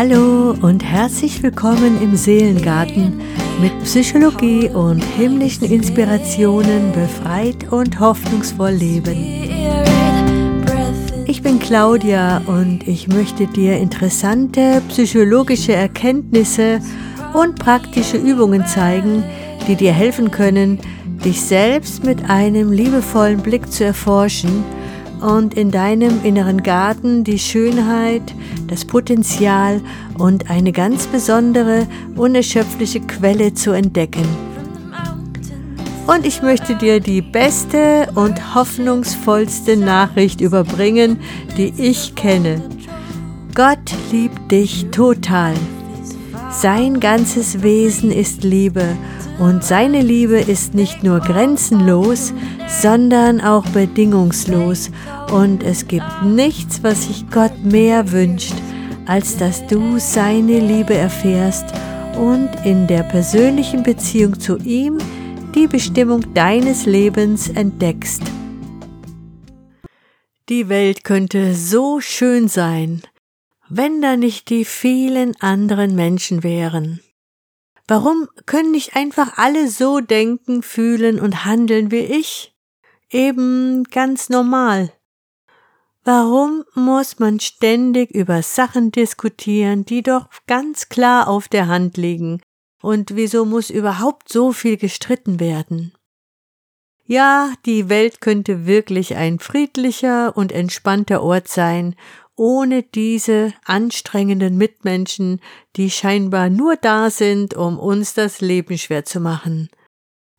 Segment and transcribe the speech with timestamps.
[0.00, 3.20] Hallo und herzlich willkommen im Seelengarten
[3.60, 9.16] mit Psychologie und himmlischen Inspirationen befreit und hoffnungsvoll leben.
[11.26, 16.78] Ich bin Claudia und ich möchte dir interessante psychologische Erkenntnisse
[17.34, 19.24] und praktische Übungen zeigen,
[19.66, 20.78] die dir helfen können,
[21.24, 24.64] dich selbst mit einem liebevollen Blick zu erforschen
[25.20, 28.34] und in deinem inneren Garten die Schönheit,
[28.66, 29.80] das Potenzial
[30.18, 31.86] und eine ganz besondere,
[32.16, 34.26] unerschöpfliche Quelle zu entdecken.
[36.06, 41.18] Und ich möchte dir die beste und hoffnungsvollste Nachricht überbringen,
[41.58, 42.62] die ich kenne.
[43.54, 45.54] Gott liebt dich total.
[46.50, 48.96] Sein ganzes Wesen ist Liebe
[49.38, 52.32] und seine Liebe ist nicht nur grenzenlos,
[52.66, 54.90] sondern auch bedingungslos.
[55.30, 58.54] Und es gibt nichts, was sich Gott mehr wünscht,
[59.06, 61.66] als dass du seine Liebe erfährst
[62.18, 64.98] und in der persönlichen Beziehung zu ihm
[65.54, 68.22] die Bestimmung deines Lebens entdeckst.
[70.48, 73.02] Die Welt könnte so schön sein,
[73.68, 77.00] wenn da nicht die vielen anderen Menschen wären.
[77.86, 82.54] Warum können nicht einfach alle so denken, fühlen und handeln wie ich?
[83.10, 84.92] Eben ganz normal.
[86.04, 92.40] Warum muss man ständig über Sachen diskutieren, die doch ganz klar auf der Hand liegen?
[92.80, 95.92] Und wieso muss überhaupt so viel gestritten werden?
[97.04, 101.96] Ja, die Welt könnte wirklich ein friedlicher und entspannter Ort sein,
[102.38, 105.40] ohne diese anstrengenden Mitmenschen,
[105.76, 109.68] die scheinbar nur da sind, um uns das Leben schwer zu machen.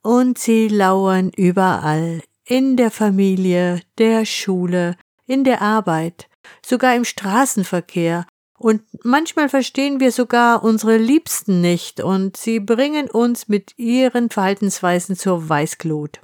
[0.01, 4.95] Und sie lauern überall, in der Familie, der Schule,
[5.27, 6.27] in der Arbeit,
[6.65, 8.25] sogar im Straßenverkehr,
[8.57, 15.15] und manchmal verstehen wir sogar unsere Liebsten nicht, und sie bringen uns mit ihren Verhaltensweisen
[15.15, 16.19] zur Weißglut.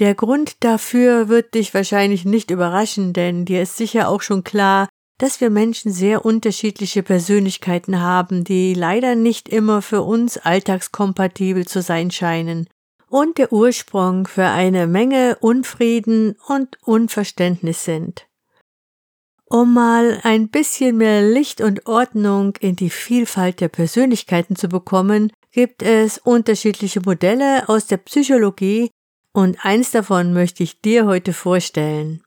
[0.00, 4.88] Der Grund dafür wird dich wahrscheinlich nicht überraschen, denn dir ist sicher auch schon klar,
[5.18, 11.82] dass wir Menschen sehr unterschiedliche Persönlichkeiten haben, die leider nicht immer für uns alltagskompatibel zu
[11.82, 12.68] sein scheinen
[13.08, 18.26] und der Ursprung für eine Menge Unfrieden und Unverständnis sind.
[19.44, 25.30] Um mal ein bisschen mehr Licht und Ordnung in die Vielfalt der Persönlichkeiten zu bekommen,
[25.52, 28.90] gibt es unterschiedliche Modelle aus der Psychologie
[29.32, 32.23] und eins davon möchte ich dir heute vorstellen.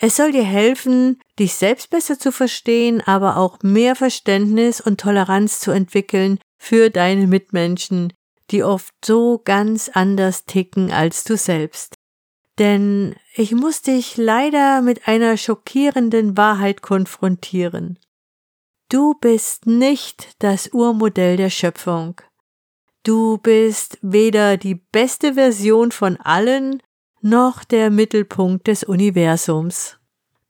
[0.00, 5.58] Es soll dir helfen, dich selbst besser zu verstehen, aber auch mehr Verständnis und Toleranz
[5.58, 8.12] zu entwickeln für deine Mitmenschen,
[8.52, 11.94] die oft so ganz anders ticken als du selbst.
[12.60, 17.98] Denn ich muss dich leider mit einer schockierenden Wahrheit konfrontieren.
[18.88, 22.20] Du bist nicht das Urmodell der Schöpfung.
[23.02, 26.82] Du bist weder die beste Version von allen,
[27.22, 29.98] noch der Mittelpunkt des Universums.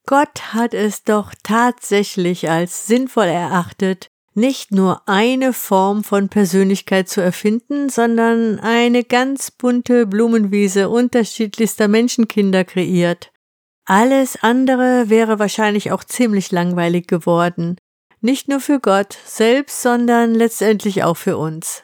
[0.07, 7.21] Gott hat es doch tatsächlich als sinnvoll erachtet, nicht nur eine Form von Persönlichkeit zu
[7.21, 13.33] erfinden, sondern eine ganz bunte Blumenwiese unterschiedlichster Menschenkinder kreiert.
[13.85, 17.77] Alles andere wäre wahrscheinlich auch ziemlich langweilig geworden.
[18.21, 21.83] Nicht nur für Gott selbst, sondern letztendlich auch für uns.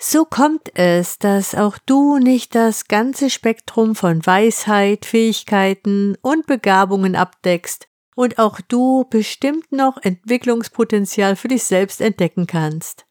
[0.00, 7.16] So kommt es, dass auch du nicht das ganze Spektrum von Weisheit, Fähigkeiten und Begabungen
[7.16, 13.06] abdeckst und auch du bestimmt noch Entwicklungspotenzial für dich selbst entdecken kannst.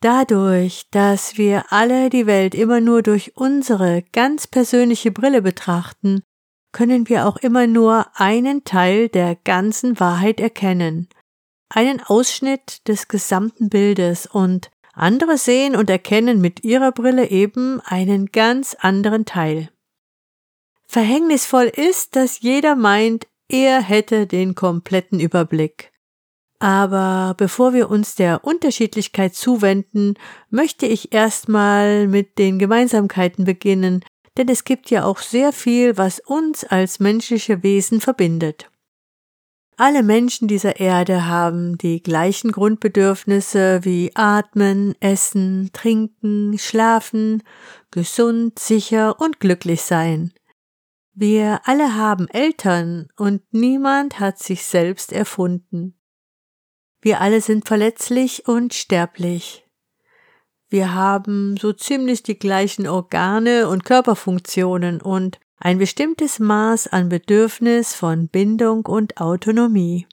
[0.00, 6.22] Dadurch, dass wir alle die Welt immer nur durch unsere ganz persönliche Brille betrachten,
[6.72, 11.08] können wir auch immer nur einen Teil der ganzen Wahrheit erkennen,
[11.68, 18.26] einen Ausschnitt des gesamten Bildes und andere sehen und erkennen mit ihrer Brille eben einen
[18.26, 19.70] ganz anderen Teil.
[20.86, 25.92] Verhängnisvoll ist, dass jeder meint, er hätte den kompletten Überblick.
[26.60, 30.14] Aber bevor wir uns der Unterschiedlichkeit zuwenden,
[30.50, 34.04] möchte ich erstmal mit den Gemeinsamkeiten beginnen,
[34.38, 38.70] denn es gibt ja auch sehr viel, was uns als menschliche Wesen verbindet.
[39.76, 47.42] Alle Menschen dieser Erde haben die gleichen Grundbedürfnisse wie Atmen, Essen, Trinken, Schlafen,
[47.90, 50.32] gesund, sicher und glücklich sein.
[51.12, 55.98] Wir alle haben Eltern und niemand hat sich selbst erfunden.
[57.00, 59.64] Wir alle sind verletzlich und sterblich.
[60.68, 67.94] Wir haben so ziemlich die gleichen Organe und Körperfunktionen und ein bestimmtes Maß an Bedürfnis
[67.94, 70.06] von Bindung und Autonomie.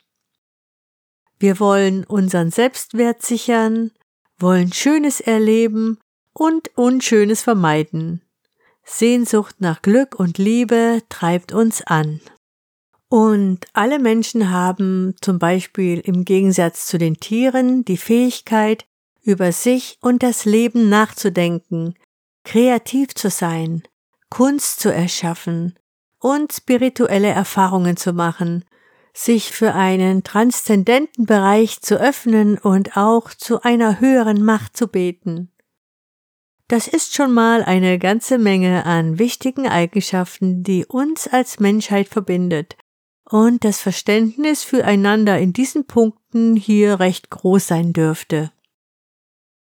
[1.39, 3.91] Wir wollen unseren Selbstwert sichern,
[4.37, 5.99] wollen Schönes erleben
[6.33, 8.21] und Unschönes vermeiden.
[8.83, 12.21] Sehnsucht nach Glück und Liebe treibt uns an.
[13.09, 18.85] Und alle Menschen haben zum Beispiel im Gegensatz zu den Tieren die Fähigkeit,
[19.23, 21.95] über sich und das Leben nachzudenken,
[22.43, 23.83] kreativ zu sein,
[24.31, 25.77] Kunst zu erschaffen
[26.17, 28.65] und spirituelle Erfahrungen zu machen,
[29.13, 35.51] sich für einen transzendenten Bereich zu öffnen und auch zu einer höheren Macht zu beten.
[36.69, 42.77] Das ist schon mal eine ganze Menge an wichtigen Eigenschaften, die uns als Menschheit verbindet.
[43.29, 48.53] Und das Verständnis füreinander in diesen Punkten hier recht groß sein dürfte.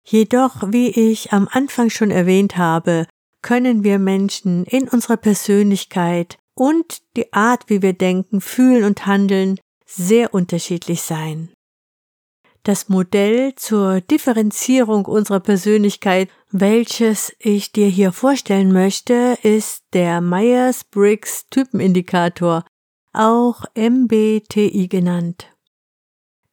[0.04, 3.06] Jedoch, wie ich am Anfang schon erwähnt habe,
[3.42, 9.58] können wir Menschen in unserer Persönlichkeit und die Art, wie wir denken, fühlen und handeln,
[9.87, 11.50] sehr unterschiedlich sein.
[12.62, 21.46] Das Modell zur Differenzierung unserer Persönlichkeit, welches ich dir hier vorstellen möchte, ist der Myers-Briggs
[21.48, 22.64] Typenindikator,
[23.14, 25.50] auch MBTI genannt.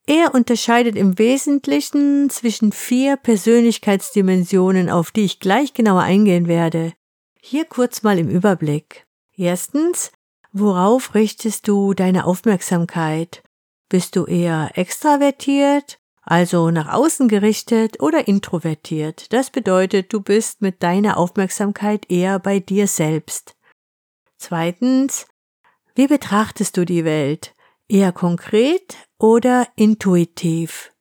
[0.10, 6.94] Er unterscheidet im Wesentlichen zwischen vier Persönlichkeitsdimensionen, auf die ich gleich genauer eingehen werde.
[7.42, 9.06] Hier kurz mal im Überblick.
[9.36, 10.14] Erstens,
[10.54, 13.44] worauf richtest du deine Aufmerksamkeit?
[13.90, 19.34] Bist du eher extravertiert, also nach außen gerichtet oder introvertiert?
[19.34, 23.58] Das bedeutet, du bist mit deiner Aufmerksamkeit eher bei dir selbst.
[24.38, 25.28] Zweitens,
[25.96, 27.54] wie betrachtest du die Welt?
[27.90, 30.92] Eher konkret oder intuitiv?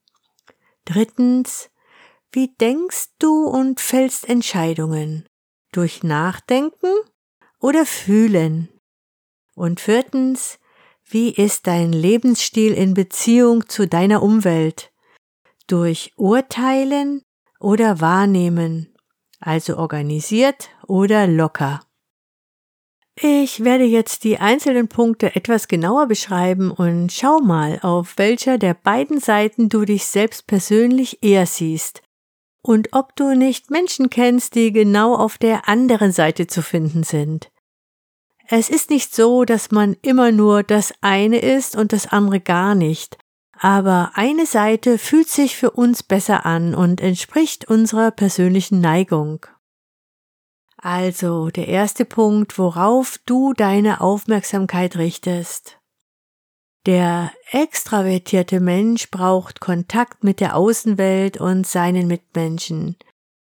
[0.85, 1.71] Drittens,
[2.33, 5.29] wie denkst du und fällst Entscheidungen?
[5.73, 6.95] Durch Nachdenken
[7.61, 8.69] oder Fühlen?
[9.55, 10.59] Und viertens,
[11.05, 14.93] wie ist dein Lebensstil in Beziehung zu deiner Umwelt?
[15.67, 17.23] Durch Urteilen
[17.61, 18.95] oder Wahrnehmen,
[19.41, 21.86] also organisiert oder locker.
[23.19, 28.75] Ich werde jetzt die einzelnen Punkte etwas genauer beschreiben und schau mal, auf welcher der
[28.75, 32.03] beiden Seiten du dich selbst persönlich eher siehst
[32.67, 37.51] und ob du nicht Menschen kennst, die genau auf der anderen Seite zu finden sind.
[38.49, 42.75] Es ist nicht so, dass man immer nur das eine ist und das andere gar
[42.75, 43.19] nicht,
[43.59, 49.47] aber eine Seite fühlt sich für uns besser an und entspricht unserer persönlichen Neigung.
[50.76, 55.78] Also der erste Punkt, worauf du deine Aufmerksamkeit richtest.
[56.87, 62.96] Der extravertierte Mensch braucht Kontakt mit der Außenwelt und seinen Mitmenschen.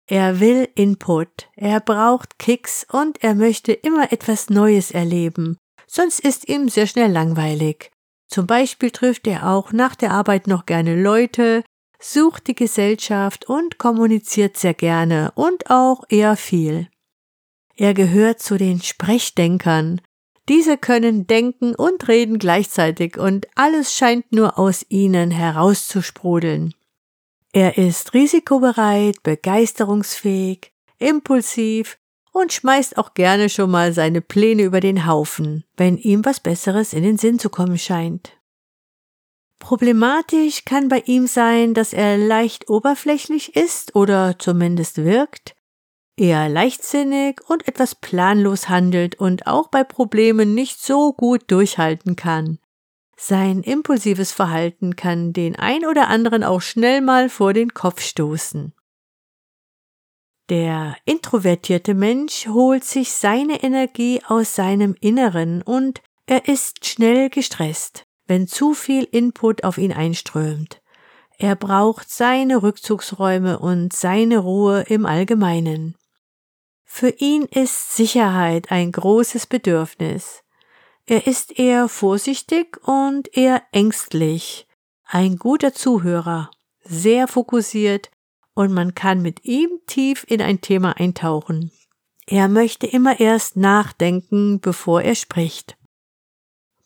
[0.07, 5.57] Er will Input, er braucht Kicks und er möchte immer etwas Neues erleben,
[5.88, 7.92] sonst ist ihm sehr schnell langweilig.
[8.27, 11.63] Zum Beispiel trifft er auch nach der Arbeit noch gerne Leute,
[12.00, 16.88] sucht die Gesellschaft und kommuniziert sehr gerne und auch eher viel.
[17.75, 20.01] Er gehört zu den Sprechdenkern.
[20.48, 26.74] Diese können denken und reden gleichzeitig und alles scheint nur aus ihnen herauszusprudeln.
[27.51, 31.98] Er ist risikobereit, begeisterungsfähig, impulsiv
[32.31, 36.94] und schmeißt auch gerne schon mal seine Pläne über den Haufen, wenn ihm was Besseres
[36.94, 38.38] in den Sinn zu kommen scheint.
[39.60, 45.55] Problematisch kann bei ihm sein, dass er leicht oberflächlich ist oder zumindest wirkt,
[46.17, 52.60] eher leichtsinnig und etwas planlos handelt und auch bei Problemen nicht so gut durchhalten kann.
[53.17, 58.74] Sein impulsives Verhalten kann den ein oder anderen auch schnell mal vor den Kopf stoßen.
[60.50, 68.05] Der introvertierte Mensch holt sich seine Energie aus seinem Inneren und er ist schnell gestresst,
[68.27, 70.81] wenn zu viel Input auf ihn einströmt.
[71.38, 75.95] Er braucht seine Rückzugsräume und seine Ruhe im Allgemeinen.
[76.98, 80.44] Für ihn ist Sicherheit ein großes Bedürfnis.
[81.06, 84.66] Er ist eher vorsichtig und eher ängstlich,
[85.04, 86.50] ein guter Zuhörer,
[86.86, 88.12] sehr fokussiert
[88.54, 91.70] und man kann mit ihm tief in ein Thema eintauchen.
[92.28, 95.75] Er möchte immer erst nachdenken, bevor er spricht.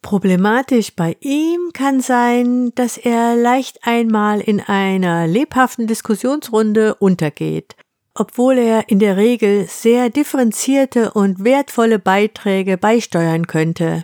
[0.01, 7.75] Problematisch bei ihm kann sein, dass er leicht einmal in einer lebhaften Diskussionsrunde untergeht,
[8.19, 14.03] obwohl er in der Regel sehr differenzierte und wertvolle Beiträge beisteuern könnte.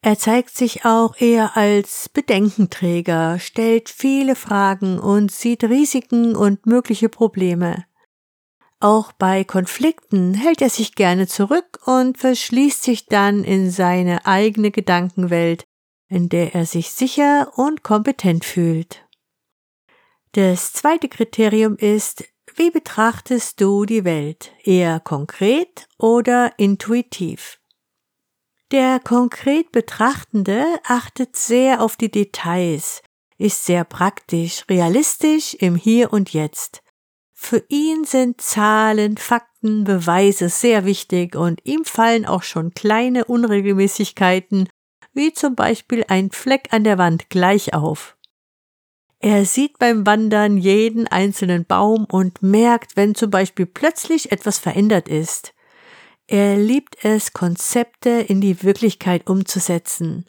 [0.00, 7.08] Er zeigt sich auch eher als Bedenkenträger, stellt viele Fragen und sieht Risiken und mögliche
[7.08, 7.84] Probleme.
[8.80, 14.70] Auch bei Konflikten hält er sich gerne zurück und verschließt sich dann in seine eigene
[14.70, 15.64] Gedankenwelt,
[16.08, 19.06] in der er sich sicher und kompetent fühlt.
[20.32, 22.24] Das zweite Kriterium ist,
[22.56, 24.52] wie betrachtest du die Welt?
[24.62, 27.58] Eher konkret oder intuitiv?
[28.70, 33.02] Der konkret Betrachtende achtet sehr auf die Details,
[33.38, 36.82] ist sehr praktisch, realistisch im Hier und Jetzt.
[37.32, 44.68] Für ihn sind Zahlen, Fakten, Beweise sehr wichtig und ihm fallen auch schon kleine Unregelmäßigkeiten,
[45.12, 48.16] wie zum Beispiel ein Fleck an der Wand, gleich auf.
[49.24, 55.08] Er sieht beim Wandern jeden einzelnen Baum und merkt, wenn zum Beispiel plötzlich etwas verändert
[55.08, 55.54] ist.
[56.26, 60.26] Er liebt es, Konzepte in die Wirklichkeit umzusetzen.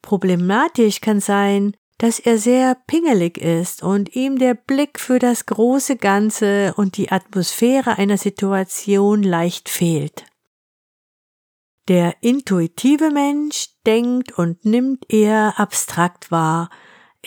[0.00, 5.96] Problematisch kann sein, dass er sehr pingelig ist und ihm der Blick für das große
[5.96, 10.24] Ganze und die Atmosphäre einer Situation leicht fehlt.
[11.88, 16.70] Der intuitive Mensch denkt und nimmt eher abstrakt wahr,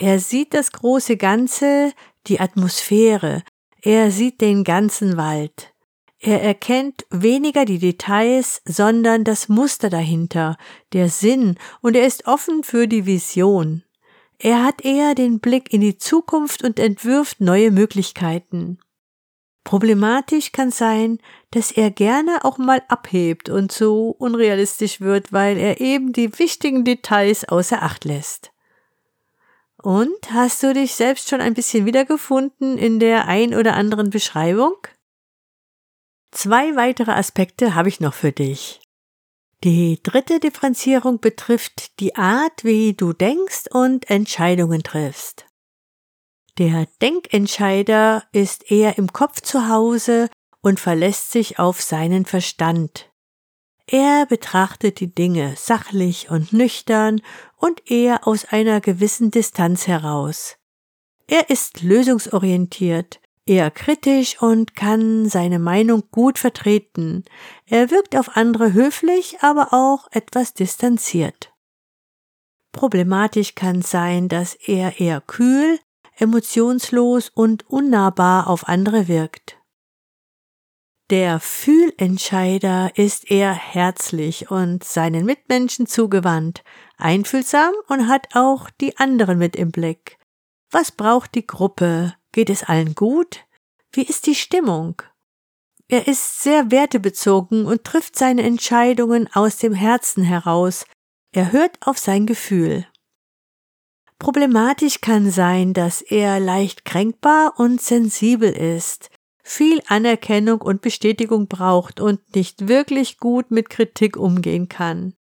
[0.00, 1.92] er sieht das große Ganze,
[2.26, 3.42] die Atmosphäre,
[3.82, 5.74] er sieht den ganzen Wald.
[6.18, 10.56] Er erkennt weniger die Details, sondern das Muster dahinter,
[10.94, 13.84] der Sinn, und er ist offen für die Vision.
[14.38, 18.78] Er hat eher den Blick in die Zukunft und entwirft neue Möglichkeiten.
[19.64, 21.18] Problematisch kann sein,
[21.50, 26.84] dass er gerne auch mal abhebt und so unrealistisch wird, weil er eben die wichtigen
[26.84, 28.49] Details außer Acht lässt.
[29.82, 34.76] Und hast du dich selbst schon ein bisschen wiedergefunden in der ein oder anderen Beschreibung?
[36.32, 38.80] Zwei weitere Aspekte habe ich noch für dich.
[39.64, 45.46] Die dritte Differenzierung betrifft die Art, wie du denkst und Entscheidungen triffst.
[46.58, 50.28] Der Denkentscheider ist eher im Kopf zu Hause
[50.62, 53.09] und verlässt sich auf seinen Verstand.
[53.92, 57.20] Er betrachtet die Dinge sachlich und nüchtern
[57.56, 60.54] und eher aus einer gewissen Distanz heraus.
[61.26, 67.24] Er ist lösungsorientiert, eher kritisch und kann seine Meinung gut vertreten.
[67.66, 71.52] Er wirkt auf andere höflich, aber auch etwas distanziert.
[72.70, 75.80] Problematisch kann sein, dass er eher kühl,
[76.16, 79.59] emotionslos und unnahbar auf andere wirkt.
[81.10, 86.62] Der Fühlentscheider ist eher herzlich und seinen Mitmenschen zugewandt,
[86.98, 90.18] einfühlsam und hat auch die anderen mit im Blick.
[90.70, 92.14] Was braucht die Gruppe?
[92.30, 93.44] Geht es allen gut?
[93.90, 95.02] Wie ist die Stimmung?
[95.88, 100.84] Er ist sehr wertebezogen und trifft seine Entscheidungen aus dem Herzen heraus.
[101.32, 102.86] Er hört auf sein Gefühl.
[104.20, 109.10] Problematisch kann sein, dass er leicht kränkbar und sensibel ist
[109.50, 115.14] viel Anerkennung und Bestätigung braucht und nicht wirklich gut mit Kritik umgehen kann.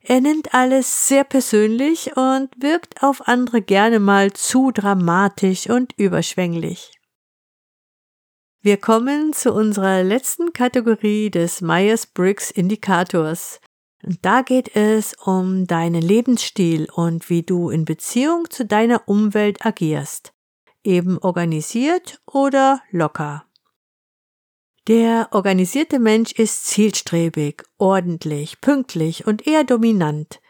[0.00, 6.90] Er nimmt alles sehr persönlich und wirkt auf andere gerne mal zu dramatisch und überschwänglich.
[8.62, 13.60] Wir kommen zu unserer letzten Kategorie des Myers-Briggs Indikators.
[14.22, 20.32] Da geht es um deinen Lebensstil und wie du in Beziehung zu deiner Umwelt agierst.
[20.82, 23.44] Eben organisiert oder locker.
[24.88, 30.40] Der organisierte Mensch ist zielstrebig, ordentlich, pünktlich und eher dominant.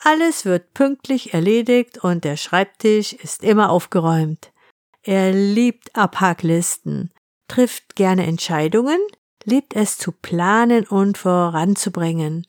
[0.00, 4.52] Alles wird pünktlich erledigt und der Schreibtisch ist immer aufgeräumt.
[5.02, 7.12] Er liebt Abhacklisten,
[7.48, 8.98] trifft gerne Entscheidungen,
[9.44, 12.46] liebt es zu planen und voranzubringen.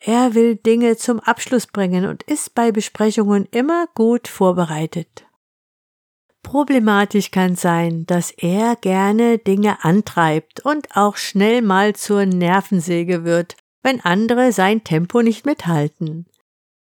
[0.00, 5.26] Er will Dinge zum Abschluss bringen und ist bei Besprechungen immer gut vorbereitet.
[6.46, 13.56] Problematisch kann sein, dass er gerne Dinge antreibt und auch schnell mal zur Nervensäge wird,
[13.82, 16.26] wenn andere sein Tempo nicht mithalten.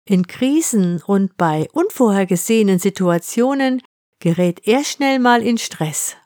[0.05, 3.81] In Krisen und bei unvorhergesehenen Situationen
[4.19, 6.17] gerät er schnell mal in Stress.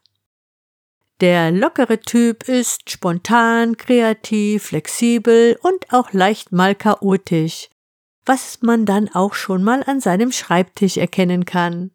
[1.21, 7.69] Der lockere Typ ist spontan, kreativ, flexibel und auch leicht mal chaotisch,
[8.25, 11.91] was man dann auch schon mal an seinem Schreibtisch erkennen kann.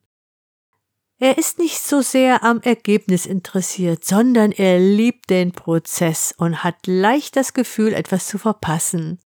[1.23, 6.87] Er ist nicht so sehr am Ergebnis interessiert, sondern er liebt den Prozess und hat
[6.87, 9.19] leicht das Gefühl, etwas zu verpassen.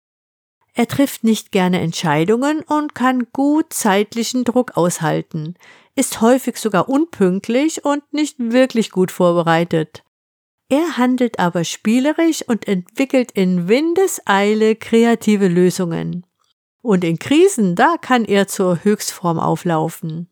[0.72, 5.54] Er trifft nicht gerne Entscheidungen und kann gut zeitlichen Druck aushalten,
[5.94, 10.02] ist häufig sogar unpünktlich und nicht wirklich gut vorbereitet.
[10.68, 16.26] Er handelt aber spielerisch und entwickelt in Windeseile kreative Lösungen.
[16.82, 20.28] Und in Krisen, da kann er zur Höchstform auflaufen.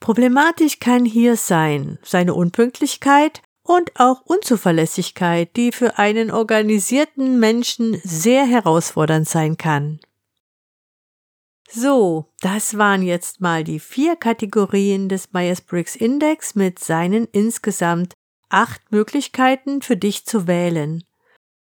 [0.00, 8.44] Problematisch kann hier sein seine Unpünktlichkeit und auch Unzuverlässigkeit, die für einen organisierten Menschen sehr
[8.44, 10.00] herausfordernd sein kann.
[11.68, 18.14] So, das waren jetzt mal die vier Kategorien des Myers-Briggs Index mit seinen insgesamt
[18.48, 21.02] acht Möglichkeiten für dich zu wählen.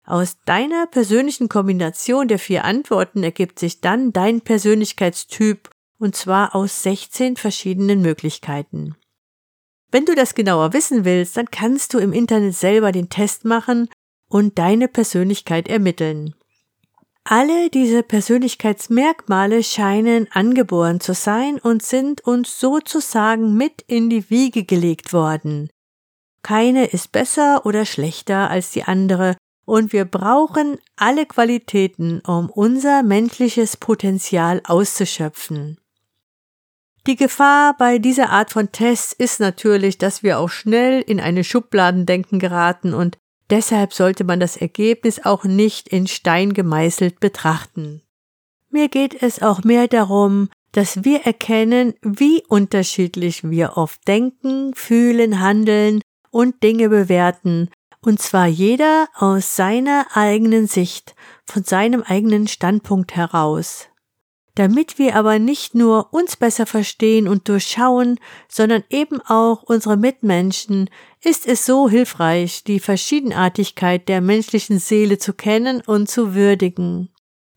[0.05, 6.83] Aus deiner persönlichen Kombination der vier Antworten ergibt sich dann dein Persönlichkeitstyp und zwar aus
[6.83, 8.97] 16 verschiedenen Möglichkeiten.
[9.91, 13.89] Wenn du das genauer wissen willst, dann kannst du im Internet selber den Test machen
[14.29, 16.35] und deine Persönlichkeit ermitteln.
[17.25, 24.65] Alle diese Persönlichkeitsmerkmale scheinen angeboren zu sein und sind uns sozusagen mit in die Wiege
[24.65, 25.69] gelegt worden.
[26.43, 33.03] Keine ist besser oder schlechter als die andere, und wir brauchen alle Qualitäten, um unser
[33.03, 35.79] menschliches Potenzial auszuschöpfen.
[37.07, 41.45] Die Gefahr bei dieser Art von Tests ist natürlich, dass wir auch schnell in eine
[41.45, 43.17] Schubladendenken geraten und
[43.49, 48.03] deshalb sollte man das Ergebnis auch nicht in Stein gemeißelt betrachten.
[48.71, 55.41] Mir geht es auch mehr darum, dass wir erkennen, wie unterschiedlich wir oft denken, fühlen,
[55.41, 57.71] handeln und Dinge bewerten
[58.05, 63.89] und zwar jeder aus seiner eigenen Sicht, von seinem eigenen Standpunkt heraus.
[64.57, 70.91] Damit wir aber nicht nur uns besser verstehen und durchschauen, sondern eben auch unsere Mitmenschen,
[71.23, 77.11] ist es so hilfreich, die Verschiedenartigkeit der menschlichen Seele zu kennen und zu würdigen.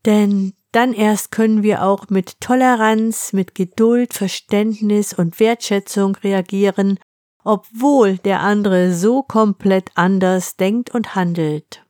[0.06, 6.98] Denn dann erst können wir auch mit Toleranz, mit Geduld, Verständnis und Wertschätzung reagieren
[7.44, 11.84] obwohl der andere so komplett anders denkt und handelt.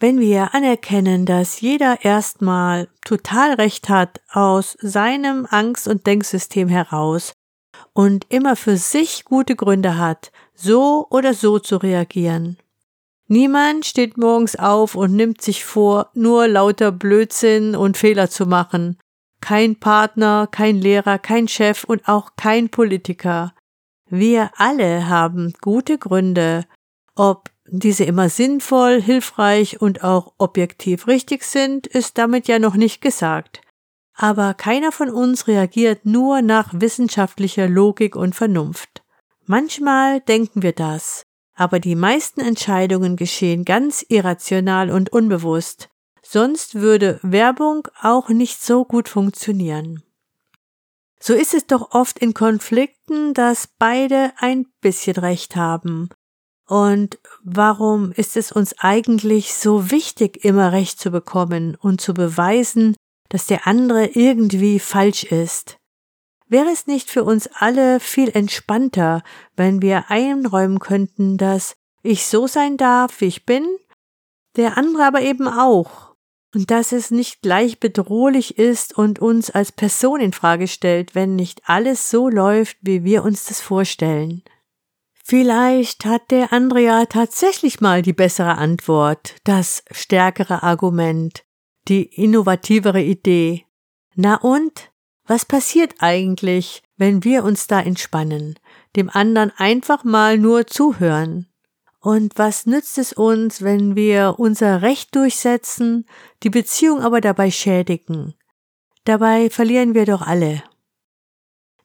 [0.00, 7.32] Wenn wir anerkennen, dass jeder erstmal total recht hat aus seinem Angst- und Denksystem heraus
[7.94, 12.58] und immer für sich gute Gründe hat, so oder so zu reagieren.
[13.26, 18.98] Niemand steht morgens auf und nimmt sich vor, nur lauter Blödsinn und Fehler zu machen.
[19.40, 23.52] Kein Partner, kein Lehrer, kein Chef und auch kein Politiker.
[24.08, 26.64] Wir alle haben gute Gründe,
[27.16, 33.00] ob diese immer sinnvoll, hilfreich und auch objektiv richtig sind, ist damit ja noch nicht
[33.00, 33.60] gesagt.
[34.14, 39.02] Aber keiner von uns reagiert nur nach wissenschaftlicher Logik und Vernunft.
[39.46, 41.22] Manchmal denken wir das,
[41.54, 45.88] aber die meisten Entscheidungen geschehen ganz irrational und unbewusst,
[46.22, 50.02] sonst würde Werbung auch nicht so gut funktionieren.
[51.20, 56.10] So ist es doch oft in Konflikten, dass beide ein bisschen recht haben.
[56.68, 62.94] Und warum ist es uns eigentlich so wichtig, immer recht zu bekommen und zu beweisen,
[63.30, 65.78] dass der andere irgendwie falsch ist?
[66.46, 69.22] Wäre es nicht für uns alle viel entspannter,
[69.56, 73.66] wenn wir einräumen könnten, dass ich so sein darf, wie ich bin,
[74.56, 76.14] der andere aber eben auch
[76.54, 81.34] und dass es nicht gleich bedrohlich ist und uns als Person in Frage stellt, wenn
[81.34, 84.42] nicht alles so läuft, wie wir uns das vorstellen.
[85.30, 91.44] Vielleicht hat der Andrea tatsächlich mal die bessere Antwort, das stärkere Argument,
[91.86, 93.66] die innovativere Idee.
[94.14, 94.90] Na und?
[95.26, 98.58] Was passiert eigentlich, wenn wir uns da entspannen,
[98.96, 101.46] dem anderen einfach mal nur zuhören?
[102.00, 106.06] Und was nützt es uns, wenn wir unser Recht durchsetzen,
[106.42, 108.32] die Beziehung aber dabei schädigen?
[109.04, 110.62] Dabei verlieren wir doch alle.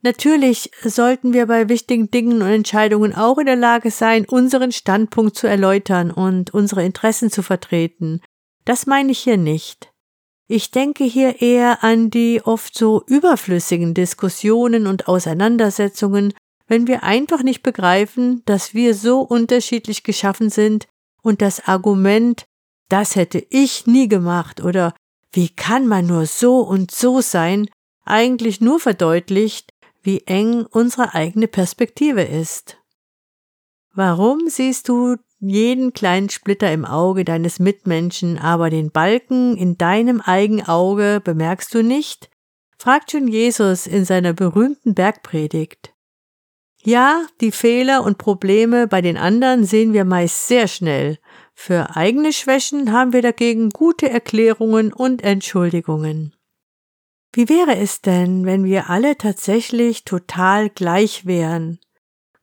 [0.04, 5.38] Natürlich sollten wir bei wichtigen Dingen und Entscheidungen auch in der Lage sein, unseren Standpunkt
[5.38, 8.22] zu erläutern und unsere Interessen zu vertreten.
[8.66, 9.94] Das meine ich hier nicht.
[10.50, 16.34] Ich denke hier eher an die oft so überflüssigen Diskussionen und Auseinandersetzungen,
[16.68, 20.86] wenn wir einfach nicht begreifen, dass wir so unterschiedlich geschaffen sind
[21.22, 22.44] und das Argument,
[22.90, 24.94] das hätte ich nie gemacht oder
[25.32, 27.70] wie kann man nur so und so sein,
[28.06, 29.73] eigentlich nur verdeutlicht,
[30.04, 32.78] wie eng unsere eigene Perspektive ist.
[33.94, 40.22] Warum siehst du jeden kleinen Splitter im Auge deines Mitmenschen, aber den Balken in deinem
[40.22, 42.30] eigenen Auge bemerkst du nicht?
[42.78, 45.94] fragt schon Jesus in seiner berühmten Bergpredigt.
[46.84, 51.18] Ja, die Fehler und Probleme bei den anderen sehen wir meist sehr schnell.
[51.54, 56.34] Für eigene Schwächen haben wir dagegen gute Erklärungen und Entschuldigungen.
[57.36, 61.80] Wie wäre es denn, wenn wir alle tatsächlich total gleich wären?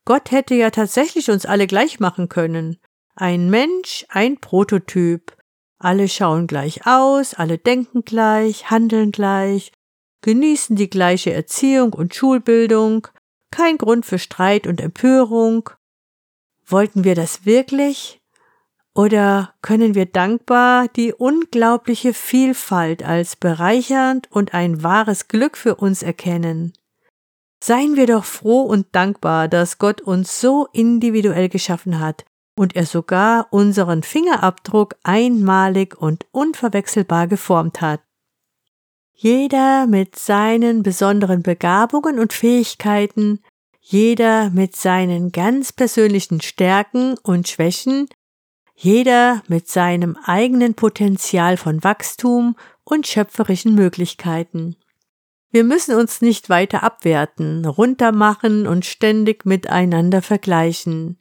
[0.04, 2.76] Gott hätte ja tatsächlich uns alle gleich machen können.
[3.14, 5.36] Ein Mensch, ein Prototyp.
[5.78, 9.72] Alle schauen gleich aus, alle denken gleich, handeln gleich,
[10.22, 13.06] genießen die gleiche Erziehung und Schulbildung,
[13.52, 15.70] kein Grund für Streit und Empörung.
[16.66, 18.19] Wollten wir das wirklich?
[18.94, 26.02] Oder können wir dankbar die unglaubliche Vielfalt als bereichernd und ein wahres Glück für uns
[26.02, 26.72] erkennen?
[27.62, 32.24] Seien wir doch froh und dankbar, dass Gott uns so individuell geschaffen hat
[32.56, 38.00] und er sogar unseren Fingerabdruck einmalig und unverwechselbar geformt hat.
[39.14, 43.40] Jeder mit seinen besonderen Begabungen und Fähigkeiten,
[43.80, 48.08] jeder mit seinen ganz persönlichen Stärken und Schwächen,
[48.82, 54.76] jeder mit seinem eigenen Potenzial von Wachstum und schöpferischen Möglichkeiten.
[55.50, 61.18] Wir müssen uns nicht weiter abwerten, runtermachen und ständig miteinander vergleichen.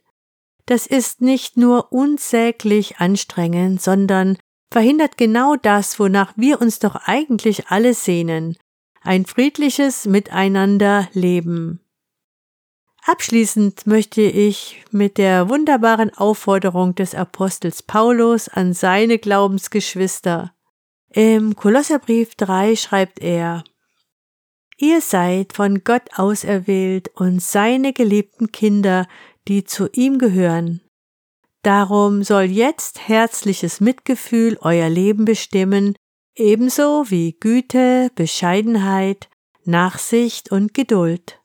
[0.67, 4.37] Das ist nicht nur unsäglich anstrengend, sondern
[4.71, 8.55] verhindert genau das, wonach wir uns doch eigentlich alle sehnen,
[9.01, 11.81] ein friedliches Miteinander leben.
[13.05, 20.53] Abschließend möchte ich mit der wunderbaren Aufforderung des Apostels Paulus an seine Glaubensgeschwister.
[21.11, 23.63] Im Kolosserbrief 3 schreibt er,
[24.77, 29.07] Ihr seid von Gott auserwählt und seine geliebten Kinder,
[29.47, 30.81] die zu ihm gehören.
[31.63, 35.95] Darum soll jetzt herzliches Mitgefühl euer Leben bestimmen,
[36.35, 39.29] ebenso wie Güte, Bescheidenheit,
[39.65, 41.39] Nachsicht und Geduld.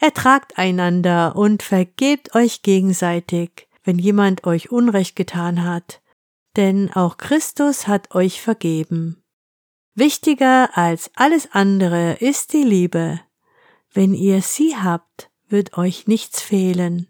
[0.00, 6.02] Ertragt einander und vergebt euch gegenseitig, wenn jemand euch Unrecht getan hat,
[6.56, 9.22] denn auch Christus hat euch vergeben.
[9.94, 13.20] Wichtiger als alles andere ist die Liebe.
[13.92, 17.08] Wenn ihr sie habt, wird euch nichts fehlen.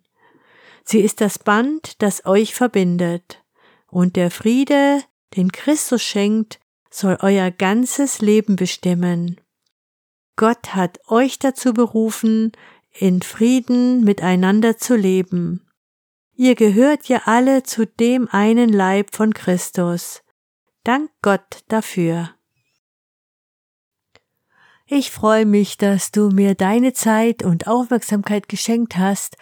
[0.84, 3.42] Sie ist das Band, das euch verbindet,
[3.88, 5.02] und der Friede,
[5.34, 9.40] den Christus schenkt, soll euer ganzes Leben bestimmen.
[10.36, 12.52] Gott hat euch dazu berufen,
[12.96, 15.66] in Frieden miteinander zu leben.
[16.36, 20.22] Ihr gehört ja alle zu dem einen Leib von Christus.
[20.82, 22.30] Dank Gott dafür.
[24.86, 29.36] Ich freue mich, dass du mir deine Zeit und Aufmerksamkeit geschenkt hast,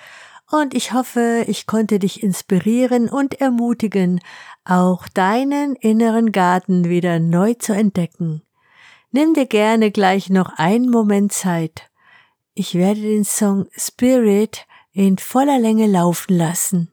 [0.50, 4.20] und ich hoffe, ich konnte dich inspirieren und ermutigen,
[4.64, 8.42] auch deinen inneren Garten wieder neu zu entdecken.
[9.12, 11.90] Nimm dir gerne gleich noch einen Moment Zeit.
[12.54, 16.92] Ich werde den Song Spirit in voller Länge laufen lassen.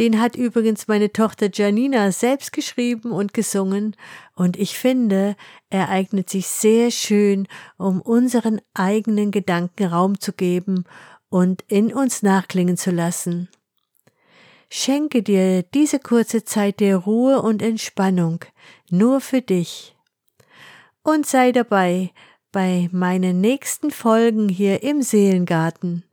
[0.00, 3.96] Den hat übrigens meine Tochter Janina selbst geschrieben und gesungen,
[4.34, 5.36] und ich finde,
[5.70, 10.84] er eignet sich sehr schön, um unseren eigenen Gedanken Raum zu geben
[11.28, 13.48] und in uns nachklingen zu lassen.
[14.70, 18.44] Schenke dir diese kurze Zeit der Ruhe und Entspannung
[18.90, 19.96] nur für dich.
[21.02, 22.10] Und sei dabei
[22.52, 26.04] bei meinen nächsten Folgen hier im Seelengarten.